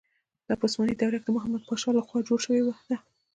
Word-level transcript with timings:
دا 0.47 0.53
په 0.59 0.65
عثماني 0.67 0.95
دوره 0.97 1.17
کې 1.19 1.25
د 1.27 1.31
محمد 1.37 1.61
پاشا 1.69 1.89
له 1.95 2.01
خوا 2.07 2.19
جوړه 2.27 2.41
شوې 2.45 2.59
ده. 2.89 2.97